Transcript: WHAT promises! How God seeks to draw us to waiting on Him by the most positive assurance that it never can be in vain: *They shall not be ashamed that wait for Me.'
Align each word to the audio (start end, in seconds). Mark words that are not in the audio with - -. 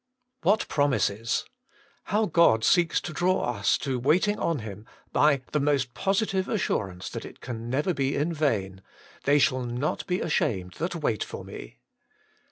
WHAT 0.41 0.67
promises! 0.67 1.45
How 2.05 2.25
God 2.25 2.63
seeks 2.63 2.99
to 3.01 3.13
draw 3.13 3.43
us 3.43 3.77
to 3.77 3.99
waiting 3.99 4.39
on 4.39 4.57
Him 4.57 4.87
by 5.13 5.43
the 5.51 5.59
most 5.59 5.93
positive 5.93 6.49
assurance 6.49 7.07
that 7.11 7.23
it 7.23 7.37
never 7.47 7.89
can 7.91 7.95
be 7.95 8.15
in 8.15 8.33
vain: 8.33 8.81
*They 9.25 9.37
shall 9.37 9.61
not 9.61 10.07
be 10.07 10.19
ashamed 10.19 10.71
that 10.79 10.95
wait 10.95 11.23
for 11.23 11.45
Me.' 11.45 11.81